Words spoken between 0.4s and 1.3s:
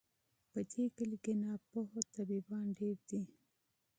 په دې کلي